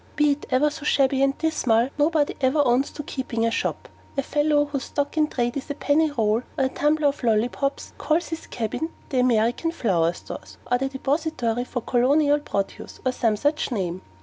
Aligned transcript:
Be 0.15 0.31
it 0.31 0.47
ever 0.49 0.71
so 0.71 0.83
shabby 0.83 1.21
and 1.21 1.37
dismal, 1.37 1.89
nobody 1.95 2.33
ever 2.41 2.57
owns 2.65 2.89
to 2.89 3.03
keeping 3.03 3.45
a 3.45 3.51
shop. 3.51 3.87
A 4.17 4.23
fellow 4.23 4.65
whose 4.65 4.85
stock 4.85 5.15
in 5.15 5.27
trade 5.27 5.55
is 5.55 5.69
a 5.69 5.75
penny 5.75 6.09
roll 6.09 6.41
or 6.57 6.63
a 6.65 6.69
tumbler 6.69 7.09
of 7.09 7.21
lollipops, 7.21 7.93
calls 7.99 8.29
his 8.29 8.47
cabin 8.47 8.89
the 9.09 9.19
'American 9.19 9.71
Flour 9.71 10.11
Stores,' 10.13 10.57
or 10.71 10.79
the 10.79 10.89
'Depository 10.89 11.65
for 11.65 11.81
Colonial 11.83 12.39
Produce,' 12.39 12.99
or 13.05 13.11
some 13.11 13.35
such 13.37 13.71
name. 13.71 14.01